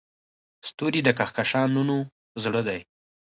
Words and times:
ستوري 0.67 1.01
د 1.03 1.09
کهکشانونو 1.17 1.97
زړه 2.43 2.61
دي. 2.67 2.79